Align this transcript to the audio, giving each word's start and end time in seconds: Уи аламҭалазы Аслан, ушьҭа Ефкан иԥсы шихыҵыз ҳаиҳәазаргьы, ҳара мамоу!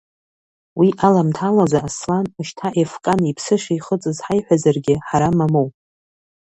Уи 0.79 0.89
аламҭалазы 1.07 1.79
Аслан, 1.87 2.25
ушьҭа 2.39 2.67
Ефкан 2.83 3.21
иԥсы 3.29 3.55
шихыҵыз 3.63 4.17
ҳаиҳәазаргьы, 4.25 4.95
ҳара 5.07 5.29
мамоу! 5.37 5.67